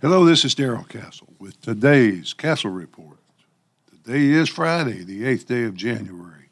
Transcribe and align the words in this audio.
Hello, 0.00 0.24
this 0.24 0.44
is 0.44 0.54
Darrell 0.54 0.84
Castle 0.84 1.26
with 1.40 1.60
today's 1.60 2.32
Castle 2.32 2.70
Report. 2.70 3.18
Today 3.90 4.26
is 4.26 4.48
Friday, 4.48 5.02
the 5.02 5.24
8th 5.24 5.46
day 5.46 5.64
of 5.64 5.74
January, 5.74 6.50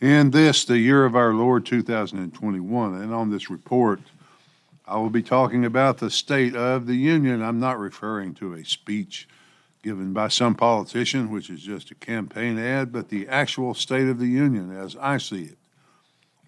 and 0.00 0.32
this, 0.32 0.64
the 0.64 0.78
year 0.78 1.04
of 1.04 1.14
our 1.14 1.32
Lord 1.32 1.64
2021. 1.64 3.00
And 3.00 3.14
on 3.14 3.30
this 3.30 3.48
report, 3.48 4.00
I 4.84 4.96
will 4.96 5.10
be 5.10 5.22
talking 5.22 5.64
about 5.64 5.98
the 5.98 6.10
State 6.10 6.56
of 6.56 6.88
the 6.88 6.96
Union. 6.96 7.40
I'm 7.40 7.60
not 7.60 7.78
referring 7.78 8.34
to 8.34 8.54
a 8.54 8.64
speech 8.64 9.28
given 9.84 10.12
by 10.12 10.26
some 10.26 10.56
politician, 10.56 11.30
which 11.30 11.50
is 11.50 11.62
just 11.62 11.92
a 11.92 11.94
campaign 11.94 12.58
ad, 12.58 12.90
but 12.92 13.10
the 13.10 13.28
actual 13.28 13.74
State 13.74 14.08
of 14.08 14.18
the 14.18 14.26
Union 14.26 14.76
as 14.76 14.96
I 14.96 15.18
see 15.18 15.44
it. 15.44 15.58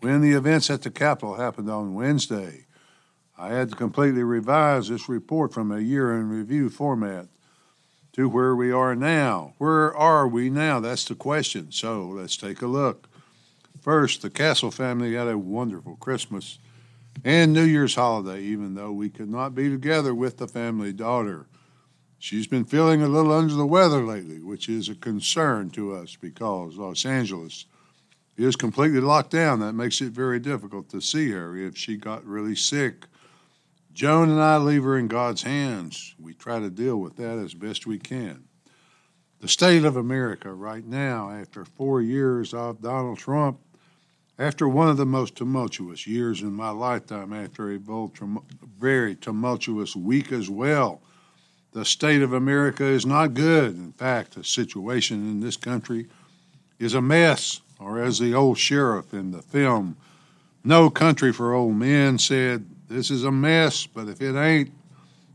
When 0.01 0.21
the 0.21 0.32
events 0.32 0.69
at 0.69 0.82
the 0.82 0.91
Capitol 0.91 1.37
happened 1.37 1.71
on 1.71 1.95
Wednesday, 1.95 2.66
I 3.37 3.48
had 3.48 3.71
to 3.71 3.77
completely 3.77 4.23
revise 4.23 4.89
this 4.89 5.09
report 5.09 5.53
from 5.53 5.73
a 5.73 5.80
year 5.80 6.12
in 6.14 6.29
review 6.29 6.71
format 6.71 7.27
to 8.12 8.29
where 8.29 8.55
we 8.55 8.70
are 8.70 8.95
now. 8.95 9.55
Where 9.59 9.95
are 9.97 10.29
we 10.29 10.51
now? 10.51 10.79
That's 10.79 11.05
the 11.05 11.16
question. 11.16 11.73
So 11.73 12.07
let's 12.07 12.37
take 12.37 12.62
a 12.62 12.69
look. 12.69 13.09
First, 13.80 14.23
the 14.23 14.30
Castle 14.30 14.70
family 14.70 15.15
had 15.15 15.27
a 15.27 15.37
wonderful 15.37 15.97
Christmas 15.97 16.59
and 17.24 17.52
New 17.52 17.65
Year's 17.65 17.97
holiday, 17.97 18.41
even 18.41 18.74
though 18.74 18.93
we 18.93 19.10
could 19.10 19.29
not 19.29 19.55
be 19.55 19.69
together 19.69 20.15
with 20.15 20.38
the 20.38 20.46
family 20.46 20.93
daughter. 20.93 21.46
She's 22.21 22.46
been 22.46 22.65
feeling 22.65 23.02
a 23.02 23.09
little 23.09 23.32
under 23.32 23.55
the 23.55 23.66
weather 23.66 24.02
lately, 24.02 24.41
which 24.41 24.69
is 24.69 24.88
a 24.88 24.95
concern 24.95 25.71
to 25.71 25.93
us 25.95 26.16
because 26.16 26.77
Los 26.77 27.05
Angeles 27.05 27.66
is 28.37 28.57
completely 28.57 29.01
locked 29.01 29.30
down. 29.30 29.60
That 29.60 29.74
makes 29.74 30.01
it 30.01 30.12
very 30.12 30.38
difficult 30.38 30.88
to 30.91 31.01
see 31.01 31.30
her 31.32 31.57
if 31.57 31.77
she 31.77 31.96
got 31.96 32.24
really 32.24 32.57
sick 32.57 33.07
Joan 33.95 34.29
and 34.29 34.41
I 34.41 34.57
leave 34.57 34.83
her 34.83 34.98
in 34.98 35.07
God's 35.07 35.45
hands. 35.45 36.16
We 36.21 36.35
try 36.35 36.59
to 36.59 36.69
deal 36.69 36.97
with 36.97 37.15
that 37.16 37.39
as 37.39 37.55
best 37.55 37.87
we 37.87 37.98
can. 37.98 38.43
The 39.41 39.47
state 39.47 39.85
of 39.85 39.96
America 39.96 40.52
right 40.52 40.85
now, 40.85 41.30
after 41.30 41.65
four 41.65 42.02
years 42.02 42.52
of 42.52 42.83
Donald 42.83 43.18
Trump, 43.18 43.60
after 44.37 44.68
one 44.68 44.88
of 44.88 44.96
the 44.96 45.07
most 45.07 45.37
tumultuous 45.37 46.09
years 46.09 46.43
in 46.43 46.52
my 46.52 46.71
lifetime, 46.71 47.33
after 47.33 47.73
a 47.73 47.79
very 48.80 49.15
tumultuous 49.15 49.95
week 49.95 50.33
as 50.33 50.51
well, 50.51 51.01
the 51.71 51.85
state 51.85 52.23
of 52.23 52.33
America 52.33 52.85
is 52.85 53.07
not 53.07 53.35
good. 53.35 53.77
In 53.77 53.93
fact, 53.93 54.35
the 54.35 54.43
situation 54.43 55.18
in 55.30 55.38
this 55.38 55.57
country 55.57 56.09
is 56.80 56.95
a 56.95 57.01
mess, 57.01 57.61
or 57.79 58.02
as 58.02 58.18
the 58.18 58.35
old 58.35 58.59
sheriff 58.59 59.15
in 59.15 59.30
the 59.30 59.43
film 59.43 59.96
No 60.65 60.90
Country 60.90 61.33
for 61.33 61.52
Old 61.52 61.77
Men 61.77 62.18
said, 62.18 62.74
this 62.88 63.10
is 63.10 63.24
a 63.24 63.30
mess, 63.30 63.87
but 63.87 64.09
if 64.09 64.21
it 64.21 64.37
ain't, 64.37 64.71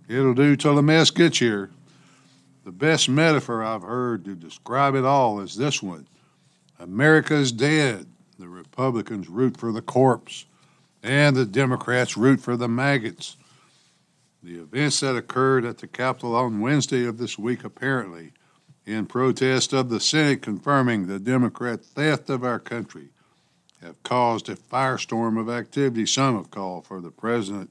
it'll 0.07 0.33
do 0.33 0.55
till 0.55 0.75
the 0.75 0.81
mess 0.81 1.11
gets 1.11 1.39
here. 1.39 1.69
The 2.63 2.71
best 2.71 3.09
metaphor 3.09 3.63
I've 3.63 3.81
heard 3.81 4.25
to 4.25 4.35
describe 4.35 4.95
it 4.95 5.05
all 5.05 5.39
is 5.39 5.55
this 5.55 5.81
one 5.81 6.07
America's 6.79 7.51
dead. 7.51 8.05
The 8.37 8.47
Republicans 8.47 9.27
root 9.27 9.57
for 9.57 9.71
the 9.71 9.81
corpse, 9.81 10.45
and 11.03 11.35
the 11.35 11.45
Democrats 11.45 12.15
root 12.15 12.39
for 12.39 12.55
the 12.55 12.69
maggots. 12.69 13.35
The 14.41 14.59
events 14.59 15.01
that 15.01 15.17
occurred 15.17 15.65
at 15.65 15.79
the 15.79 15.87
Capitol 15.87 16.35
on 16.35 16.61
Wednesday 16.61 17.05
of 17.05 17.17
this 17.17 17.37
week, 17.37 17.65
apparently, 17.65 18.31
in 18.85 19.05
protest 19.05 19.73
of 19.73 19.89
the 19.89 19.99
Senate 19.99 20.41
confirming 20.41 21.07
the 21.07 21.19
Democrat 21.19 21.83
theft 21.83 22.29
of 22.29 22.43
our 22.43 22.59
country, 22.59 23.09
have 23.81 24.01
caused 24.03 24.49
a 24.49 24.55
firestorm 24.55 25.39
of 25.39 25.49
activity. 25.49 26.05
Some 26.05 26.35
have 26.37 26.51
called 26.51 26.85
for 26.85 27.01
the 27.01 27.11
president 27.11 27.69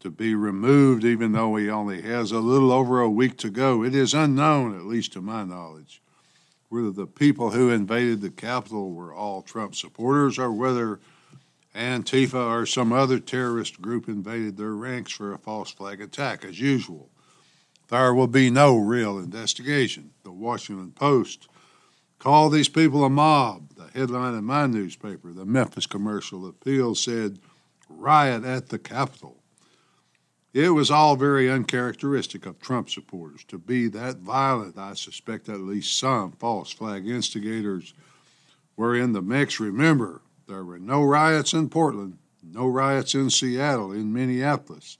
to 0.00 0.10
be 0.10 0.34
removed, 0.34 1.04
even 1.04 1.32
though 1.32 1.56
he 1.56 1.70
only 1.70 2.02
has 2.02 2.30
a 2.30 2.40
little 2.40 2.72
over 2.72 3.00
a 3.00 3.08
week 3.08 3.38
to 3.38 3.50
go. 3.50 3.82
It 3.82 3.94
is 3.94 4.12
unknown, 4.12 4.76
at 4.76 4.84
least 4.84 5.14
to 5.14 5.22
my 5.22 5.44
knowledge, 5.44 6.02
whether 6.68 6.90
the 6.90 7.06
people 7.06 7.50
who 7.50 7.70
invaded 7.70 8.20
the 8.20 8.30
Capitol 8.30 8.92
were 8.92 9.14
all 9.14 9.40
Trump 9.40 9.74
supporters 9.74 10.38
or 10.38 10.52
whether 10.52 11.00
Antifa 11.74 12.34
or 12.34 12.66
some 12.66 12.92
other 12.92 13.18
terrorist 13.18 13.80
group 13.80 14.08
invaded 14.08 14.56
their 14.56 14.74
ranks 14.74 15.12
for 15.12 15.32
a 15.32 15.38
false 15.38 15.70
flag 15.70 16.00
attack, 16.00 16.44
as 16.44 16.60
usual. 16.60 17.08
There 17.88 18.14
will 18.14 18.26
be 18.26 18.50
no 18.50 18.76
real 18.76 19.18
investigation. 19.18 20.10
The 20.22 20.32
Washington 20.32 20.92
Post 20.92 21.48
called 22.24 22.54
these 22.54 22.70
people 22.70 23.04
a 23.04 23.10
mob 23.10 23.68
The 23.76 23.90
headline 23.92 24.32
in 24.32 24.44
my 24.44 24.66
newspaper, 24.66 25.30
the 25.30 25.44
Memphis 25.44 25.84
Commercial 25.84 26.48
Appeal, 26.48 26.94
said, 26.94 27.38
Riot 27.86 28.44
at 28.44 28.70
the 28.70 28.78
Capitol. 28.78 29.42
It 30.54 30.70
was 30.70 30.90
all 30.90 31.16
very 31.16 31.50
uncharacteristic 31.50 32.46
of 32.46 32.58
Trump 32.58 32.88
supporters 32.88 33.44
to 33.48 33.58
be 33.58 33.88
that 33.88 34.20
violent. 34.20 34.78
I 34.78 34.94
suspect 34.94 35.50
at 35.50 35.60
least 35.60 35.98
some 35.98 36.32
false 36.32 36.72
flag 36.72 37.06
instigators 37.06 37.92
were 38.74 38.96
in 38.96 39.12
the 39.12 39.20
mix. 39.20 39.60
Remember, 39.60 40.22
there 40.48 40.64
were 40.64 40.78
no 40.78 41.02
riots 41.02 41.52
in 41.52 41.68
Portland, 41.68 42.16
no 42.42 42.66
riots 42.66 43.14
in 43.14 43.28
Seattle, 43.28 43.92
in 43.92 44.14
Minneapolis, 44.14 44.96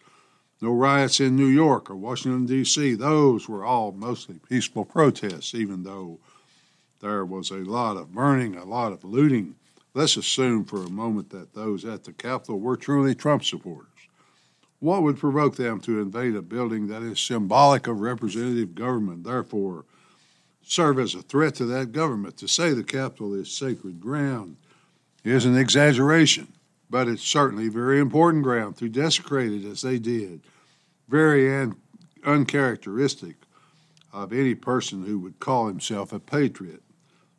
no 0.61 0.73
riots 0.73 1.21
in 1.21 1.37
New 1.37 1.47
York 1.47 1.89
or 1.89 1.97
Washington, 1.97 2.45
D.C. 2.45 2.97
Those 2.97 3.49
were 3.49 3.65
all 3.65 3.93
mostly 3.93 4.39
peaceful 4.47 4.85
protests, 4.85 5.55
even 5.55 5.85
though 5.85 6.21
there 7.05 7.27
was 7.27 7.51
a 7.51 7.57
lot 7.57 7.99
of 7.99 8.15
burning, 8.15 8.57
a 8.57 8.65
lot 8.65 8.91
of 8.91 9.05
looting. 9.05 9.57
Let's 9.93 10.17
assume 10.17 10.65
for 10.65 10.83
a 10.83 10.89
moment 10.89 11.29
that 11.31 11.53
those 11.53 11.85
at 11.85 12.05
the 12.05 12.15
Capitol 12.15 12.59
were 12.59 12.79
truly 12.79 13.15
Trump 13.15 13.45
supporters. 13.45 13.89
What 14.81 15.03
would 15.03 15.19
provoke 15.19 15.57
them 15.57 15.81
to 15.81 16.01
invade 16.01 16.35
a 16.35 16.41
building 16.41 16.87
that 16.87 17.03
is 17.03 17.21
symbolic 17.21 17.87
of 17.87 18.01
representative 18.01 18.75
government, 18.75 19.25
therefore, 19.25 19.85
serve 20.63 20.99
as 20.99 21.15
a 21.15 21.21
threat 21.21 21.55
to 21.57 21.67
that 21.67 21.93
government? 21.93 22.39
To 22.39 22.49
say 22.49 22.73
the 22.73 22.83
Capitol 22.83 23.35
is 23.35 23.53
sacred 23.53 24.01
ground 24.01 24.57
is 25.25 25.45
an 25.45 25.59
exaggeration, 25.59 26.55
but 26.89 27.07
it's 27.07 27.23
certainly 27.23 27.69
very 27.69 28.01
important 28.01 28.43
ground 28.43 28.79
to 28.79 28.89
desecrate 28.89 29.53
it 29.53 29.67
as 29.67 29.83
they 29.83 29.99
did. 29.99 30.41
Very 31.09 31.55
un- 31.55 31.77
uncharacteristic 32.25 33.37
of 34.11 34.33
any 34.33 34.55
person 34.55 35.05
who 35.05 35.19
would 35.19 35.39
call 35.39 35.67
himself 35.67 36.11
a 36.11 36.19
patriot. 36.19 36.81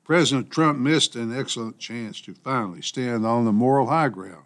President 0.06 0.52
Trump 0.52 0.78
missed 0.78 1.16
an 1.16 1.36
excellent 1.36 1.80
chance 1.80 2.22
to 2.22 2.36
finally 2.36 2.84
stand 2.84 3.26
on 3.26 3.44
the 3.44 3.52
moral 3.52 3.88
high 3.88 4.08
ground. 4.08 4.46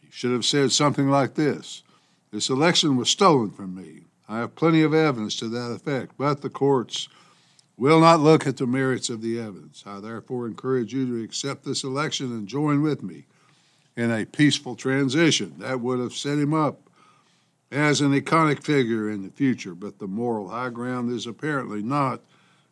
He 0.00 0.08
should 0.10 0.32
have 0.32 0.44
said 0.44 0.72
something 0.72 1.08
like 1.08 1.34
this 1.34 1.84
This 2.32 2.50
election 2.50 2.96
was 2.96 3.08
stolen 3.08 3.52
from 3.52 3.76
me. 3.76 4.02
I 4.28 4.38
have 4.38 4.56
plenty 4.56 4.82
of 4.82 4.92
evidence 4.92 5.36
to 5.36 5.48
that 5.48 5.70
effect, 5.70 6.14
but 6.18 6.42
the 6.42 6.50
courts 6.50 7.08
will 7.76 8.00
not 8.00 8.18
look 8.18 8.48
at 8.48 8.56
the 8.56 8.66
merits 8.66 9.08
of 9.08 9.22
the 9.22 9.38
evidence. 9.38 9.84
I 9.86 10.00
therefore 10.00 10.46
encourage 10.46 10.92
you 10.92 11.06
to 11.06 11.22
accept 11.22 11.64
this 11.64 11.84
election 11.84 12.32
and 12.32 12.48
join 12.48 12.82
with 12.82 13.02
me 13.02 13.26
in 13.96 14.10
a 14.10 14.26
peaceful 14.26 14.74
transition. 14.74 15.54
That 15.58 15.80
would 15.80 16.00
have 16.00 16.14
set 16.14 16.38
him 16.38 16.52
up 16.52 16.80
as 17.70 18.00
an 18.00 18.12
iconic 18.12 18.64
figure 18.64 19.08
in 19.08 19.22
the 19.22 19.30
future, 19.30 19.74
but 19.74 20.00
the 20.00 20.08
moral 20.08 20.48
high 20.48 20.70
ground 20.70 21.12
is 21.12 21.26
apparently 21.28 21.82
not 21.82 22.20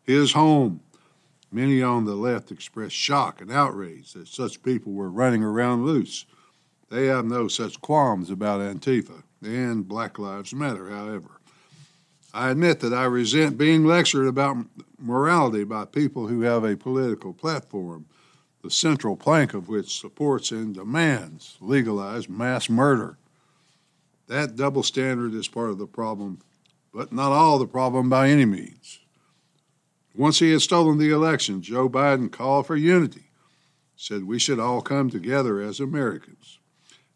his 0.03 0.33
home. 0.33 0.81
Many 1.55 1.83
on 1.83 2.07
the 2.07 2.15
left 2.15 2.51
expressed 2.51 2.97
shock 2.97 3.43
and 3.43 3.53
outrage 3.53 4.15
that 4.15 4.27
such 4.27 4.63
people 4.63 4.93
were 4.93 5.11
running 5.11 5.45
around 5.45 5.85
loose. 5.85 6.25
They 6.89 7.07
have 7.07 7.27
no 7.27 7.47
such 7.47 7.83
qualms 7.83 8.31
about 8.31 8.61
Antifa 8.61 9.23
and 9.43 9.87
Black 9.87 10.19
Lives 10.19 10.55
Matter, 10.55 10.89
however. 10.89 11.43
I 12.33 12.49
admit 12.49 12.81
that 12.81 12.95
I 12.95 13.05
resent 13.05 13.59
being 13.59 13.85
lectured 13.85 14.27
about 14.27 14.65
morality 14.99 15.65
by 15.65 15.85
people 15.85 16.29
who 16.29 16.41
have 16.41 16.65
a 16.65 16.75
political 16.75 17.35
platform, 17.35 18.07
the 18.63 18.71
central 18.71 19.15
plank 19.15 19.53
of 19.53 19.69
which 19.69 20.01
supports 20.01 20.53
and 20.53 20.75
demands 20.75 21.59
legalized 21.61 22.31
mass 22.31 22.71
murder. 22.71 23.19
That 24.29 24.57
double 24.57 24.83
standard 24.83 25.35
is 25.35 25.49
part 25.49 25.69
of 25.69 25.77
the 25.77 25.87
problem, 25.87 26.39
but 26.95 27.13
not 27.13 27.33
all 27.33 27.59
the 27.59 27.67
problem 27.67 28.09
by 28.09 28.31
any 28.31 28.47
means. 28.47 29.01
Once 30.15 30.41
he 30.41 30.51
had 30.51 30.61
stolen 30.61 30.99
the 30.99 31.11
election, 31.11 31.63
Joe 31.63 31.89
Biden 31.89 32.31
called 32.31 32.67
for 32.67 32.77
unity, 32.77 33.31
said 33.97 34.25
we 34.25 34.39
should 34.39 34.59
all 34.59 34.83
come 34.83 35.09
together 35.09 35.61
as 35.61 35.81
Americans. 35.81 36.59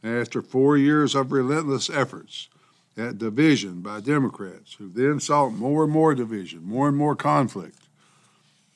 After 0.02 0.40
four 0.40 0.76
years 0.76 1.14
of 1.14 1.32
relentless 1.32 1.90
efforts 1.90 2.48
at 2.96 3.18
division 3.18 3.82
by 3.82 4.00
Democrats, 4.00 4.74
who 4.74 4.88
then 4.88 5.20
sought 5.20 5.50
more 5.50 5.84
and 5.84 5.92
more 5.92 6.14
division, 6.14 6.62
more 6.62 6.88
and 6.88 6.96
more 6.96 7.16
conflict, 7.16 7.86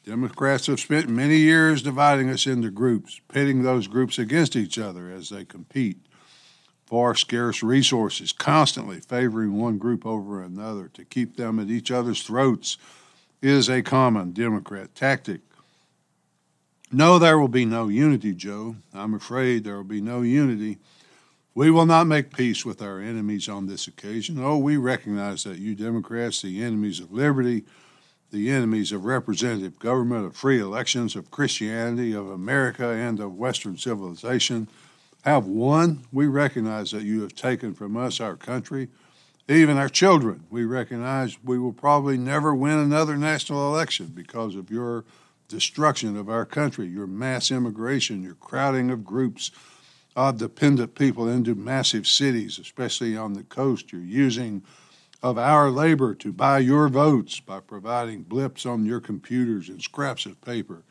Democrats 0.05 0.67
have 0.67 0.81
spent 0.81 1.09
many 1.09 1.37
years 1.37 1.83
dividing 1.83 2.31
us 2.31 2.47
into 2.47 2.71
groups, 2.71 3.21
pitting 3.29 3.63
those 3.63 3.87
groups 3.87 4.19
against 4.19 4.57
each 4.57 4.79
other 4.79 5.11
as 5.11 5.29
they 5.29 5.45
compete 5.45 5.99
for 6.85 7.15
scarce 7.15 7.63
resources, 7.63 8.33
constantly 8.33 8.99
favoring 9.01 9.57
one 9.57 9.79
group 9.79 10.05
over 10.05 10.43
another 10.43 10.89
to 10.89 11.05
keep 11.05 11.37
them 11.37 11.61
at 11.61 11.71
each 11.71 11.91
other's 11.91 12.23
throats 12.23 12.77
is 13.43 13.69
a 13.69 13.83
common 13.83 14.33
Democrat 14.33 14.95
tactic. 14.95 15.41
No, 16.93 17.19
there 17.19 17.39
will 17.39 17.49
be 17.49 17.65
no 17.65 17.89
unity, 17.89 18.35
Joe. 18.35 18.77
I'm 18.93 19.15
afraid 19.15 19.65
there 19.65 19.77
will 19.77 19.85
be 19.85 20.01
no 20.01 20.23
unity. 20.23 20.79
We 21.55 21.71
will 21.71 21.87
not 21.87 22.07
make 22.07 22.37
peace 22.37 22.65
with 22.65 22.83
our 22.83 23.01
enemies 23.01 23.49
on 23.49 23.67
this 23.67 23.87
occasion. 23.87 24.43
Oh, 24.43 24.59
we 24.59 24.77
recognize 24.77 25.45
that 25.45 25.59
you 25.59 25.75
Democrats, 25.75 26.43
the 26.43 26.63
enemies 26.63 27.01
of 27.01 27.13
liberty, 27.13 27.65
the 28.31 28.51
enemies 28.51 28.93
of 28.93 29.05
representative 29.05 29.79
government, 29.79 30.27
of 30.27 30.37
free 30.37 30.61
elections, 30.61 31.17
of 31.17 31.31
Christianity, 31.31 32.13
of 32.13 32.31
America, 32.31 32.89
and 32.89 33.21
of 33.21 33.37
Western 33.37 33.77
civilization, 33.77 34.69
have 35.23 35.47
won. 35.47 36.05
We 36.13 36.27
recognize 36.27 36.93
that 36.93 37.03
you 37.03 37.23
have 37.23 37.35
taken 37.35 37.75
from 37.75 37.97
us 37.97 38.21
our 38.21 38.37
country, 38.37 38.89
even 39.51 39.77
our 39.77 39.89
children. 39.89 40.45
We 40.49 40.65
recognize 40.65 41.43
we 41.43 41.59
will 41.59 41.73
probably 41.73 42.17
never 42.17 42.55
win 42.55 42.79
another 42.79 43.17
national 43.17 43.75
election 43.75 44.13
because 44.15 44.55
of 44.55 44.71
your 44.71 45.05
destruction 45.49 46.17
of 46.17 46.29
our 46.29 46.47
country, 46.47 46.87
your 46.87 47.09
mass 47.09 47.51
immigration, 47.51 48.23
your 48.23 48.37
crowding 48.37 48.91
of 48.91 49.05
groups 49.05 49.51
of 50.15 50.39
dependent 50.39 50.95
people 50.95 51.29
into 51.29 51.55
massive 51.55 52.07
cities, 52.07 52.59
especially 52.59 53.17
on 53.17 53.33
the 53.33 53.43
coast. 53.45 53.93
You're 53.93 54.03
using 54.03 54.63
of 55.23 55.37
our 55.37 55.71
labor 55.71 56.15
to 56.15 56.33
buy 56.33 56.59
your 56.59 56.89
votes 56.89 57.41
by 57.41 57.61
providing 57.61 58.23
blips 58.23 58.65
on 58.65 58.87
your 58.87 59.01
computers 59.01 59.69
and 59.69 59.83
scraps 59.83 60.27
of 60.27 60.41
paper 60.41 60.83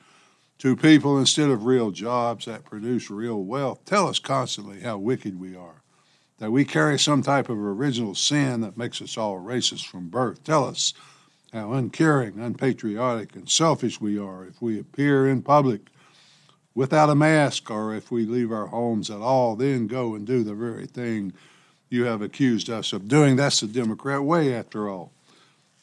to 0.59 0.75
people 0.75 1.17
instead 1.17 1.49
of 1.49 1.65
real 1.65 1.89
jobs 1.89 2.45
that 2.45 2.65
produce 2.65 3.09
real 3.09 3.41
wealth. 3.43 3.83
Tell 3.85 4.07
us 4.07 4.19
constantly 4.19 4.81
how 4.81 4.97
wicked 4.97 5.39
we 5.39 5.55
are, 5.55 5.81
that 6.39 6.51
we 6.51 6.65
carry 6.65 6.97
some 6.97 7.21
type 7.21 7.49
of 7.49 7.57
original 7.57 8.15
sin 8.15 8.61
that 8.61 8.77
makes 8.77 9.01
us 9.01 9.17
all 9.17 9.39
racist 9.39 9.85
from 9.85 10.09
birth. 10.09 10.43
Tell 10.43 10.65
us 10.65 10.93
how 11.53 11.73
uncaring, 11.73 12.39
unpatriotic, 12.39 13.35
and 13.35 13.49
selfish 13.49 13.99
we 13.99 14.17
are 14.17 14.45
if 14.45 14.61
we 14.61 14.79
appear 14.79 15.27
in 15.27 15.41
public 15.41 15.81
without 16.73 17.09
a 17.09 17.15
mask 17.15 17.69
or 17.69 17.93
if 17.93 18.09
we 18.11 18.25
leave 18.25 18.51
our 18.51 18.67
homes 18.67 19.09
at 19.09 19.19
all, 19.19 19.55
then 19.55 19.87
go 19.87 20.15
and 20.15 20.25
do 20.25 20.43
the 20.43 20.53
very 20.53 20.85
thing 20.85 21.33
you 21.89 22.05
have 22.05 22.21
accused 22.21 22.69
us 22.69 22.93
of 22.93 23.07
doing. 23.07 23.35
That's 23.35 23.59
the 23.59 23.67
Democrat 23.67 24.23
way, 24.23 24.53
after 24.53 24.87
all. 24.87 25.11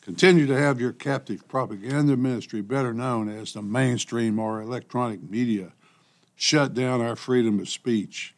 Continue 0.01 0.47
to 0.47 0.57
have 0.57 0.81
your 0.81 0.93
captive 0.93 1.47
propaganda 1.49 2.17
ministry, 2.17 2.63
better 2.63 2.95
known 2.95 3.29
as 3.29 3.53
the 3.53 3.61
mainstream 3.61 4.39
or 4.39 4.63
electronic 4.63 5.29
media, 5.29 5.73
shut 6.37 6.75
down 6.75 7.01
our 7.01 7.17
freedom 7.17 7.59
of 7.59 7.69
speech. 7.69 8.36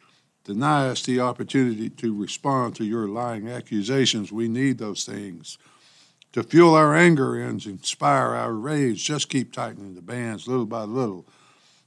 Deny 0.49 0.87
us 0.87 1.03
the 1.03 1.19
opportunity 1.19 1.91
to 1.91 2.11
respond 2.11 2.75
to 2.75 2.83
your 2.83 3.07
lying 3.07 3.47
accusations. 3.47 4.31
We 4.31 4.47
need 4.47 4.79
those 4.79 5.05
things 5.05 5.59
to 6.33 6.41
fuel 6.41 6.73
our 6.73 6.95
anger 6.95 7.39
and 7.39 7.63
inspire 7.67 8.33
our 8.33 8.53
rage. 8.53 9.05
Just 9.05 9.29
keep 9.29 9.53
tightening 9.53 9.93
the 9.93 10.01
bands 10.01 10.47
little 10.47 10.65
by 10.65 10.85
little. 10.85 11.27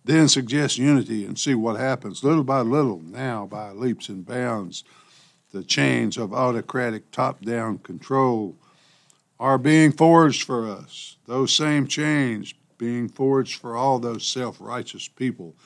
Then 0.05 0.29
suggest 0.29 0.79
unity 0.79 1.25
and 1.25 1.37
see 1.37 1.57
what 1.57 1.81
happens 1.81 2.23
little 2.23 2.45
by 2.45 2.61
little, 2.61 3.01
now 3.01 3.47
by 3.47 3.73
leaps 3.73 4.09
and 4.09 4.25
bounds 4.25 4.85
the 5.51 5.65
chains 5.65 6.17
of 6.17 6.33
autocratic 6.33 7.11
top 7.11 7.41
down 7.45 7.79
control 7.79 8.55
are 9.41 9.59
being 9.59 9.91
forged 9.91 10.45
for 10.45 10.71
us. 10.71 11.17
Those 11.27 11.53
same 11.53 11.89
chains 11.89 12.55
being 12.79 13.09
forged 13.09 13.61
for 13.61 13.75
all 13.75 13.99
those 13.99 14.25
self 14.25 14.59
righteous 14.61 15.09
people 15.09 15.57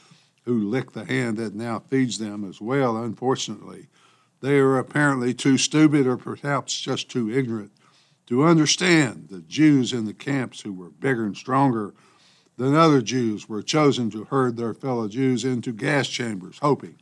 who 0.47 0.71
lick 0.71 0.93
the 0.93 1.05
hand 1.05 1.37
that 1.37 1.55
now 1.55 1.81
feeds 1.81 2.19
them 2.19 2.49
as 2.49 2.61
well, 2.61 2.97
unfortunately. 2.97 3.89
They 4.41 4.59
are 4.59 4.79
apparently 4.79 5.35
too 5.35 5.59
stupid 5.59 6.07
or 6.07 6.17
perhaps 6.17 6.81
just 6.81 7.11
too 7.11 7.31
ignorant 7.31 7.73
to 8.27 8.45
understand 8.45 9.29
the 9.29 9.41
Jews 9.43 9.93
in 9.93 10.05
the 10.05 10.15
camps 10.15 10.61
who 10.61 10.73
were 10.73 10.91
bigger 10.91 11.27
and 11.27 11.37
stronger 11.37 11.95
than 12.57 12.75
other 12.75 13.03
Jews 13.03 13.49
were 13.49 13.63
chosen 13.63 14.09
to 14.11 14.25
herd 14.25 14.57
their 14.57 14.73
fellow 14.73 15.09
Jews 15.09 15.45
into 15.45 15.73
gas 15.73 16.09
chambers, 16.09 16.59
hoping 16.63 16.97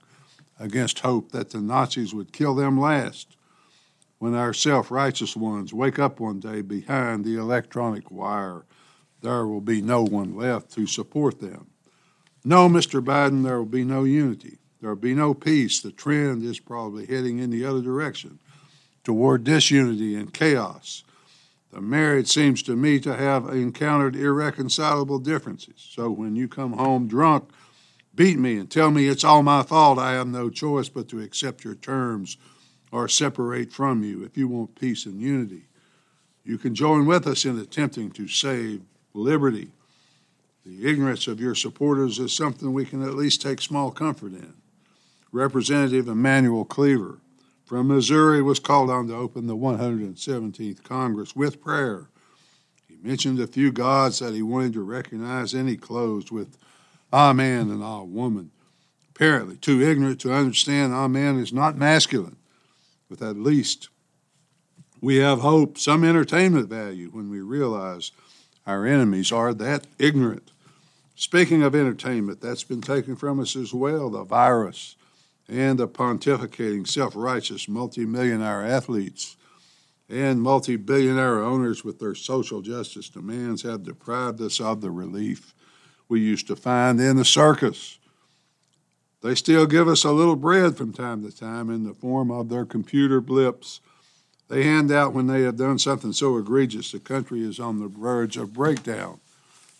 against 0.58 1.00
hope 1.00 1.32
that 1.32 1.50
the 1.50 1.60
Nazis 1.60 2.14
would 2.14 2.32
kill 2.32 2.54
them 2.54 2.80
last. 2.80 3.36
When 4.18 4.34
our 4.34 4.54
self 4.54 4.90
righteous 4.90 5.36
ones 5.36 5.74
wake 5.74 5.98
up 5.98 6.18
one 6.18 6.40
day 6.40 6.62
behind 6.62 7.24
the 7.24 7.36
electronic 7.36 8.10
wire, 8.10 8.64
there 9.20 9.46
will 9.46 9.60
be 9.60 9.82
no 9.82 10.02
one 10.02 10.34
left 10.34 10.72
to 10.72 10.86
support 10.86 11.40
them. 11.40 11.68
No, 12.44 12.68
Mr. 12.68 13.02
Biden, 13.02 13.42
there 13.42 13.58
will 13.58 13.64
be 13.64 13.84
no 13.84 14.04
unity. 14.04 14.58
There 14.80 14.90
will 14.90 14.96
be 14.96 15.14
no 15.14 15.32
peace. 15.32 15.80
The 15.80 15.92
trend 15.92 16.44
is 16.44 16.60
probably 16.60 17.06
heading 17.06 17.38
in 17.38 17.50
the 17.50 17.64
other 17.64 17.80
direction 17.80 18.38
toward 19.02 19.44
disunity 19.44 20.14
and 20.14 20.32
chaos. 20.32 21.04
The 21.72 21.80
marriage 21.80 22.28
seems 22.28 22.62
to 22.64 22.76
me 22.76 23.00
to 23.00 23.16
have 23.16 23.48
encountered 23.48 24.14
irreconcilable 24.14 25.18
differences. 25.18 25.74
So 25.76 26.10
when 26.10 26.36
you 26.36 26.46
come 26.46 26.74
home 26.74 27.08
drunk, 27.08 27.50
beat 28.14 28.38
me 28.38 28.58
and 28.58 28.70
tell 28.70 28.90
me 28.90 29.08
it's 29.08 29.24
all 29.24 29.42
my 29.42 29.62
fault. 29.62 29.98
I 29.98 30.12
have 30.12 30.28
no 30.28 30.50
choice 30.50 30.88
but 30.88 31.08
to 31.08 31.20
accept 31.20 31.64
your 31.64 31.74
terms 31.74 32.36
or 32.92 33.08
separate 33.08 33.72
from 33.72 34.04
you 34.04 34.22
if 34.22 34.36
you 34.36 34.46
want 34.46 34.78
peace 34.78 35.04
and 35.04 35.20
unity. 35.20 35.64
You 36.44 36.58
can 36.58 36.74
join 36.74 37.06
with 37.06 37.26
us 37.26 37.44
in 37.44 37.58
attempting 37.58 38.10
to 38.12 38.28
save 38.28 38.82
liberty. 39.14 39.72
The 40.64 40.88
ignorance 40.88 41.26
of 41.26 41.40
your 41.40 41.54
supporters 41.54 42.18
is 42.18 42.34
something 42.34 42.72
we 42.72 42.86
can 42.86 43.02
at 43.02 43.14
least 43.14 43.42
take 43.42 43.60
small 43.60 43.90
comfort 43.90 44.32
in. 44.32 44.54
Representative 45.30 46.08
Emanuel 46.08 46.64
Cleaver 46.64 47.18
from 47.66 47.88
Missouri 47.88 48.40
was 48.40 48.60
called 48.60 48.88
on 48.88 49.08
to 49.08 49.14
open 49.14 49.46
the 49.46 49.56
117th 49.56 50.82
Congress 50.82 51.36
with 51.36 51.60
prayer. 51.60 52.08
He 52.88 52.96
mentioned 53.02 53.40
a 53.40 53.46
few 53.46 53.72
gods 53.72 54.20
that 54.20 54.32
he 54.32 54.40
wanted 54.40 54.72
to 54.72 54.82
recognize, 54.82 55.52
and 55.52 55.68
he 55.68 55.76
closed 55.76 56.30
with 56.30 56.56
man 57.12 57.70
and 57.70 57.82
Ah 57.82 58.02
woman. 58.02 58.50
Apparently, 59.10 59.56
too 59.56 59.82
ignorant 59.82 60.18
to 60.22 60.32
understand 60.32 60.92
man 61.12 61.38
is 61.38 61.52
not 61.52 61.76
masculine, 61.76 62.36
but 63.10 63.20
at 63.20 63.36
least 63.36 63.90
we 65.02 65.16
have 65.16 65.40
hope, 65.40 65.76
some 65.76 66.04
entertainment 66.04 66.70
value 66.70 67.10
when 67.10 67.28
we 67.28 67.42
realize 67.42 68.12
our 68.66 68.86
enemies 68.86 69.30
are 69.30 69.52
that 69.52 69.86
ignorant. 69.98 70.52
Speaking 71.14 71.62
of 71.62 71.74
entertainment, 71.74 72.40
that's 72.40 72.64
been 72.64 72.80
taken 72.80 73.14
from 73.16 73.38
us 73.38 73.54
as 73.54 73.72
well 73.72 74.10
the 74.10 74.24
virus 74.24 74.96
and 75.48 75.78
the 75.78 75.86
pontificating, 75.86 76.86
self 76.88 77.14
righteous, 77.14 77.68
multimillionaire 77.68 78.64
athletes 78.64 79.36
and 80.08 80.42
multi 80.42 80.76
billionaire 80.76 81.42
owners 81.42 81.84
with 81.84 81.98
their 81.98 82.14
social 82.14 82.60
justice 82.60 83.08
demands 83.08 83.62
have 83.62 83.84
deprived 83.84 84.40
us 84.40 84.60
of 84.60 84.80
the 84.80 84.90
relief 84.90 85.54
we 86.08 86.20
used 86.20 86.46
to 86.46 86.56
find 86.56 87.00
in 87.00 87.16
the 87.16 87.24
circus. 87.24 87.98
They 89.22 89.34
still 89.34 89.66
give 89.66 89.88
us 89.88 90.04
a 90.04 90.12
little 90.12 90.36
bread 90.36 90.76
from 90.76 90.92
time 90.92 91.22
to 91.22 91.34
time 91.34 91.70
in 91.70 91.84
the 91.84 91.94
form 91.94 92.30
of 92.30 92.50
their 92.50 92.66
computer 92.66 93.22
blips. 93.22 93.80
They 94.48 94.64
hand 94.64 94.92
out 94.92 95.14
when 95.14 95.26
they 95.26 95.42
have 95.42 95.56
done 95.56 95.78
something 95.78 96.12
so 96.12 96.36
egregious 96.36 96.92
the 96.92 96.98
country 96.98 97.42
is 97.42 97.58
on 97.58 97.80
the 97.80 97.88
verge 97.88 98.36
of 98.36 98.52
breakdown. 98.52 99.20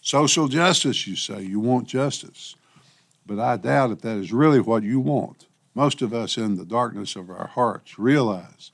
Social 0.05 0.49
justice, 0.49 1.07
you 1.07 1.17
say, 1.17 1.41
you 1.41 1.59
want 1.59 1.89
justice. 1.89 2.57
But 3.25 3.41
I 3.41 3.57
doubt 3.57 3.91
if 3.91 4.03
that 4.03 4.19
is 4.19 4.35
really 4.35 4.61
what 4.61 4.83
you 4.83 5.01
want. 5.01 5.47
Most 5.75 6.03
of 6.03 6.13
us, 6.13 6.37
in 6.37 6.57
the 6.57 6.67
darkness 6.67 7.17
of 7.17 7.31
our 7.31 7.47
hearts, 7.47 7.99
realize 7.99 8.71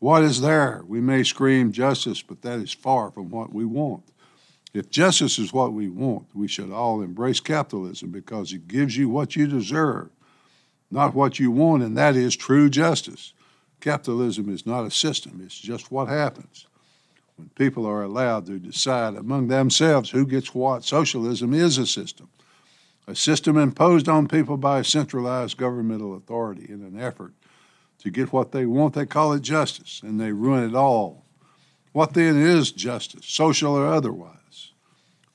what 0.00 0.22
is 0.22 0.42
there. 0.42 0.82
We 0.86 1.00
may 1.00 1.22
scream 1.22 1.72
justice, 1.72 2.20
but 2.20 2.42
that 2.42 2.58
is 2.58 2.74
far 2.74 3.10
from 3.10 3.30
what 3.30 3.54
we 3.54 3.64
want. 3.64 4.04
If 4.74 4.90
justice 4.90 5.38
is 5.38 5.50
what 5.50 5.72
we 5.72 5.88
want, 5.88 6.26
we 6.34 6.46
should 6.46 6.70
all 6.70 7.00
embrace 7.00 7.40
capitalism 7.40 8.10
because 8.10 8.52
it 8.52 8.68
gives 8.68 8.98
you 8.98 9.08
what 9.08 9.36
you 9.36 9.46
deserve, 9.46 10.10
not 10.90 11.14
what 11.14 11.38
you 11.38 11.50
want, 11.50 11.82
and 11.82 11.96
that 11.96 12.16
is 12.16 12.36
true 12.36 12.68
justice. 12.68 13.32
Capitalism 13.80 14.50
is 14.50 14.66
not 14.66 14.84
a 14.84 14.90
system, 14.90 15.40
it's 15.42 15.58
just 15.58 15.90
what 15.90 16.08
happens. 16.08 16.66
When 17.40 17.48
people 17.54 17.86
are 17.86 18.02
allowed 18.02 18.44
to 18.46 18.58
decide 18.58 19.16
among 19.16 19.48
themselves 19.48 20.10
who 20.10 20.26
gets 20.26 20.54
what, 20.54 20.84
socialism 20.84 21.54
is 21.54 21.78
a 21.78 21.86
system. 21.86 22.28
A 23.06 23.14
system 23.14 23.56
imposed 23.56 24.10
on 24.10 24.28
people 24.28 24.58
by 24.58 24.80
a 24.80 24.84
centralized 24.84 25.56
governmental 25.56 26.14
authority 26.14 26.66
in 26.68 26.82
an 26.82 27.00
effort 27.00 27.32
to 28.00 28.10
get 28.10 28.30
what 28.30 28.52
they 28.52 28.66
want, 28.66 28.92
they 28.92 29.06
call 29.06 29.32
it 29.32 29.40
justice, 29.40 30.02
and 30.04 30.20
they 30.20 30.32
ruin 30.32 30.68
it 30.68 30.74
all. 30.74 31.24
What 31.92 32.12
then 32.12 32.36
is 32.36 32.72
justice, 32.72 33.24
social 33.24 33.74
or 33.74 33.86
otherwise? 33.86 34.72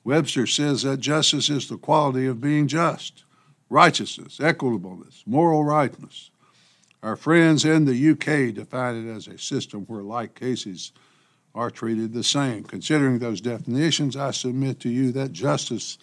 Webster 0.04 0.46
says 0.46 0.82
that 0.82 1.00
justice 1.00 1.50
is 1.50 1.68
the 1.68 1.76
quality 1.76 2.26
of 2.26 2.40
being 2.40 2.68
just, 2.68 3.24
righteousness, 3.68 4.38
equitableness, 4.38 5.24
moral 5.26 5.64
rightness. 5.64 6.30
Our 7.02 7.16
friends 7.16 7.64
in 7.64 7.84
the 7.84 8.10
UK 8.10 8.54
define 8.54 9.08
it 9.08 9.12
as 9.12 9.26
a 9.26 9.38
system 9.38 9.86
where 9.86 10.04
like 10.04 10.38
cases 10.38 10.92
are 11.56 11.70
treated 11.70 12.12
the 12.12 12.22
same. 12.22 12.62
Considering 12.62 13.18
those 13.18 13.40
definitions, 13.40 14.14
I 14.14 14.30
submit 14.30 14.78
to 14.80 14.90
you 14.90 15.10
that 15.12 15.32
justice 15.32 15.96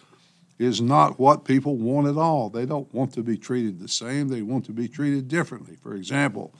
is 0.57 0.81
not 0.81 1.19
what 1.19 1.45
people 1.45 1.77
want 1.77 2.07
at 2.07 2.17
all. 2.17 2.49
They 2.49 2.65
don't 2.65 2.91
want 2.93 3.13
to 3.13 3.21
be 3.21 3.37
treated 3.37 3.79
the 3.79 3.87
same, 3.87 4.27
they 4.27 4.41
want 4.41 4.65
to 4.65 4.71
be 4.71 4.87
treated 4.87 5.27
differently. 5.27 5.75
For 5.75 5.93
example, 5.93 6.53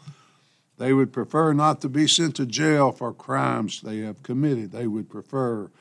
they 0.78 0.94
would 0.94 1.12
prefer 1.12 1.54
not 1.54 1.82
to 1.82 1.90
be 1.90 2.08
sent 2.08 2.36
to 2.36 2.46
jail 2.46 2.92
for 2.92 3.14
crimes 3.14 3.82
they 3.82 4.00
have 4.00 4.24
committed. 4.24 4.72
They 4.72 4.88
would 4.88 5.10
prefer 5.10 5.72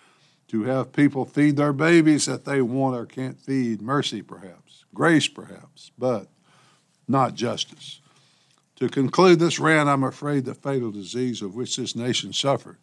to 0.48 0.62
have 0.64 0.92
people 0.92 1.24
feed 1.24 1.56
their 1.56 1.72
babies 1.72 2.26
that 2.26 2.44
they 2.44 2.62
want 2.62 2.96
or 2.96 3.06
can't 3.06 3.40
feed, 3.40 3.82
mercy 3.82 4.22
perhaps, 4.22 4.84
grace 4.94 5.28
perhaps, 5.28 5.90
but 5.98 6.28
not 7.08 7.34
justice. 7.34 8.00
To 8.76 8.88
conclude 8.88 9.38
this 9.38 9.58
rant, 9.58 9.88
I'm 9.88 10.04
afraid 10.04 10.44
the 10.44 10.54
fatal 10.54 10.90
disease 10.90 11.40
of 11.42 11.54
which 11.54 11.76
this 11.76 11.94
nation 11.94 12.32
suffered 12.32 12.78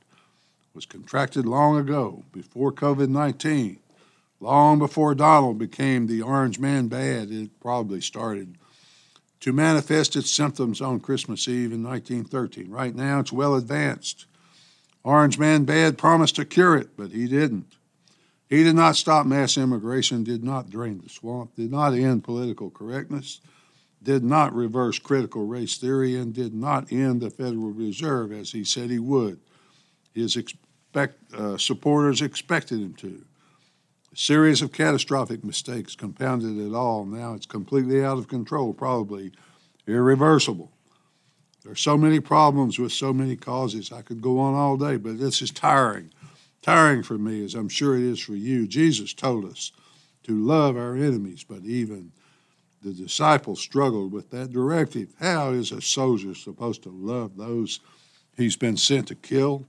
was 0.74 0.86
contracted 0.86 1.46
long 1.46 1.78
ago, 1.78 2.24
before 2.32 2.72
COVID 2.72 3.10
19, 3.10 3.80
long 4.40 4.80
before 4.80 5.16
Donald 5.16 5.58
became 5.58 6.08
the 6.08 6.22
orange 6.22 6.60
man 6.60 6.88
bad, 6.88 7.32
it 7.32 7.60
probably 7.60 8.02
started 8.02 8.58
to 9.40 9.54
manifest 9.54 10.16
its 10.16 10.30
symptoms 10.30 10.82
on 10.82 11.00
Christmas 11.00 11.48
Eve 11.48 11.72
in 11.72 11.84
1913. 11.84 12.70
Right 12.70 12.94
now, 12.94 13.20
it's 13.20 13.32
well 13.32 13.56
advanced. 13.56 14.26
Orange 15.04 15.40
Man 15.40 15.64
Bad 15.64 15.98
promised 15.98 16.36
to 16.36 16.46
cure 16.46 16.76
it, 16.76 16.98
but 16.98 17.12
he 17.12 17.28
didn't. 17.28 17.78
He 18.50 18.64
did 18.64 18.76
not 18.76 18.96
stop 18.96 19.26
mass 19.26 19.58
immigration, 19.58 20.24
did 20.24 20.44
not 20.44 20.70
drain 20.70 21.00
the 21.02 21.10
swamp, 21.10 21.56
did 21.56 21.72
not 21.72 21.94
end 21.94 22.24
political 22.24 22.70
correctness, 22.70 23.40
did 24.02 24.24
not 24.24 24.54
reverse 24.54 25.00
critical 25.00 25.46
race 25.46 25.78
theory, 25.78 26.18
and 26.18 26.34
did 26.34 26.54
not 26.54 26.92
end 26.92 27.22
the 27.22 27.30
Federal 27.30 27.72
Reserve 27.72 28.32
as 28.32 28.52
he 28.52 28.64
said 28.64 28.90
he 28.90 29.00
would. 29.00 29.40
His 30.14 30.36
expect, 30.36 31.34
uh, 31.34 31.58
supporters 31.58 32.22
expected 32.22 32.80
him 32.80 32.94
to. 32.96 33.26
A 34.12 34.16
series 34.16 34.62
of 34.62 34.72
catastrophic 34.72 35.44
mistakes 35.44 35.96
compounded 35.96 36.58
it 36.58 36.74
all. 36.74 37.06
Now 37.06 37.34
it's 37.34 37.46
completely 37.46 38.04
out 38.04 38.18
of 38.18 38.28
control, 38.28 38.74
probably 38.74 39.32
irreversible. 39.88 40.72
There 41.64 41.72
are 41.72 41.76
so 41.76 41.98
many 41.98 42.20
problems 42.20 42.80
with 42.80 42.92
so 42.92 43.14
many 43.14 43.36
causes. 43.36 43.92
I 43.92 44.02
could 44.02 44.22
go 44.22 44.40
on 44.40 44.56
all 44.56 44.78
day, 44.78 44.98
but 44.98 45.20
this 45.20 45.42
is 45.42 45.52
tiring. 45.52 46.12
Tiring 46.62 47.04
for 47.04 47.18
me, 47.18 47.44
as 47.44 47.54
I'm 47.54 47.70
sure 47.70 47.96
it 47.96 48.04
is 48.04 48.20
for 48.20 48.36
you. 48.36 48.68
Jesus 48.68 49.14
told 49.14 49.46
us 49.46 49.72
to 50.24 50.34
love 50.34 50.78
our 50.78 50.96
enemies, 50.96 51.44
but 51.44 51.64
even 51.64 52.12
the 52.82 52.94
disciples 52.94 53.60
struggled 53.60 54.12
with 54.12 54.30
that 54.32 54.52
directive. 54.52 55.14
How 55.20 55.52
is 55.52 55.72
a 55.72 55.82
soldier 55.82 56.34
supposed 56.34 56.84
to 56.84 56.90
love 56.90 57.36
those 57.36 57.80
he's 58.38 58.56
been 58.56 58.78
sent 58.78 59.08
to 59.10 59.16
kill? 59.16 59.66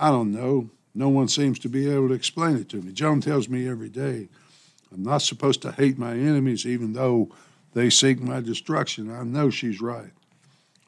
I 0.00 0.08
don't 0.08 0.32
know. 0.32 0.70
No 0.94 1.10
one 1.10 1.28
seems 1.28 1.58
to 1.60 1.68
be 1.68 1.88
able 1.88 2.08
to 2.08 2.14
explain 2.14 2.56
it 2.56 2.70
to 2.70 2.78
me. 2.78 2.90
Joan 2.90 3.20
tells 3.20 3.50
me 3.50 3.68
every 3.68 3.90
day 3.90 4.28
I'm 4.90 5.02
not 5.02 5.22
supposed 5.22 5.60
to 5.62 5.72
hate 5.72 5.98
my 5.98 6.12
enemies 6.12 6.64
even 6.64 6.94
though 6.94 7.30
they 7.74 7.90
seek 7.90 8.18
my 8.18 8.40
destruction. 8.40 9.14
I 9.14 9.22
know 9.22 9.50
she's 9.50 9.80
right. 9.80 10.10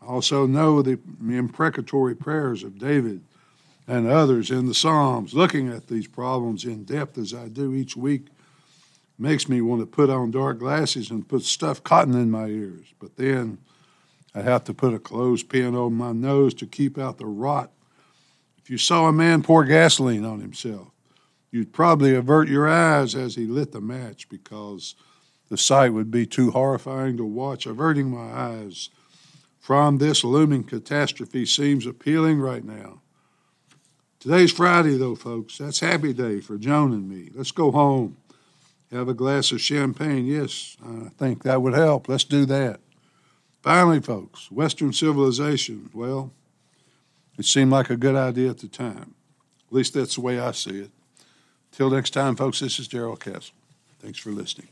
I 0.00 0.06
also 0.06 0.46
know 0.46 0.80
the 0.80 0.98
imprecatory 1.20 2.16
prayers 2.16 2.64
of 2.64 2.78
David 2.78 3.22
and 3.86 4.08
others 4.08 4.50
in 4.50 4.66
the 4.66 4.74
Psalms. 4.74 5.34
Looking 5.34 5.68
at 5.68 5.88
these 5.88 6.08
problems 6.08 6.64
in 6.64 6.84
depth 6.84 7.18
as 7.18 7.34
I 7.34 7.48
do 7.48 7.74
each 7.74 7.96
week 7.96 8.26
makes 9.18 9.46
me 9.46 9.60
want 9.60 9.82
to 9.82 9.86
put 9.86 10.08
on 10.08 10.30
dark 10.30 10.58
glasses 10.58 11.10
and 11.10 11.28
put 11.28 11.42
stuffed 11.42 11.84
cotton 11.84 12.14
in 12.14 12.30
my 12.30 12.46
ears. 12.46 12.94
But 12.98 13.16
then 13.16 13.58
I 14.34 14.40
have 14.40 14.64
to 14.64 14.74
put 14.74 14.94
a 14.94 14.98
clothespin 14.98 15.76
over 15.76 15.94
my 15.94 16.12
nose 16.12 16.54
to 16.54 16.66
keep 16.66 16.96
out 16.98 17.18
the 17.18 17.26
rot 17.26 17.70
if 18.62 18.70
you 18.70 18.78
saw 18.78 19.08
a 19.08 19.12
man 19.12 19.42
pour 19.42 19.64
gasoline 19.64 20.24
on 20.24 20.40
himself, 20.40 20.88
you'd 21.50 21.72
probably 21.72 22.14
avert 22.14 22.48
your 22.48 22.68
eyes 22.68 23.14
as 23.14 23.34
he 23.34 23.46
lit 23.46 23.72
the 23.72 23.80
match 23.80 24.28
because 24.28 24.94
the 25.48 25.58
sight 25.58 25.92
would 25.92 26.10
be 26.10 26.26
too 26.26 26.50
horrifying 26.50 27.16
to 27.16 27.24
watch. 27.24 27.66
Averting 27.66 28.10
my 28.10 28.32
eyes 28.32 28.88
from 29.60 29.98
this 29.98 30.24
looming 30.24 30.64
catastrophe 30.64 31.44
seems 31.44 31.86
appealing 31.86 32.40
right 32.40 32.64
now. 32.64 33.00
Today's 34.18 34.52
Friday, 34.52 34.96
though, 34.96 35.16
folks. 35.16 35.58
That's 35.58 35.80
happy 35.80 36.12
day 36.12 36.40
for 36.40 36.56
Joan 36.56 36.92
and 36.92 37.08
me. 37.08 37.30
Let's 37.34 37.50
go 37.50 37.72
home, 37.72 38.16
have 38.92 39.08
a 39.08 39.14
glass 39.14 39.50
of 39.50 39.60
champagne. 39.60 40.26
Yes, 40.26 40.76
I 40.84 41.08
think 41.18 41.42
that 41.42 41.60
would 41.60 41.74
help. 41.74 42.08
Let's 42.08 42.24
do 42.24 42.46
that. 42.46 42.80
Finally, 43.62 44.00
folks, 44.00 44.50
Western 44.50 44.92
civilization, 44.92 45.90
well, 45.92 46.32
it 47.38 47.44
seemed 47.44 47.70
like 47.70 47.90
a 47.90 47.96
good 47.96 48.14
idea 48.14 48.50
at 48.50 48.58
the 48.58 48.68
time. 48.68 49.14
At 49.68 49.72
least 49.72 49.94
that's 49.94 50.16
the 50.16 50.20
way 50.20 50.38
I 50.38 50.52
see 50.52 50.80
it. 50.80 50.90
Till 51.70 51.90
next 51.90 52.10
time, 52.10 52.36
folks, 52.36 52.60
this 52.60 52.78
is 52.78 52.88
Darrell 52.88 53.16
Castle. 53.16 53.54
Thanks 54.00 54.18
for 54.18 54.30
listening. 54.30 54.68